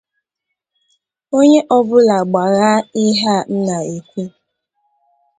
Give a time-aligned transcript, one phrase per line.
[1.37, 4.23] Onye ọbụla gbaghaa ihe a m na-ekwu